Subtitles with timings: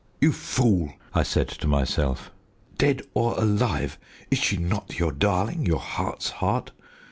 [0.19, 2.31] "You fool!" I said to myself;
[2.79, 3.99] "dead or alive,
[4.31, 6.71] is she not your darling, your heart's heart?